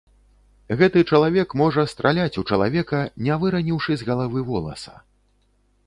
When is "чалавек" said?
1.17-1.53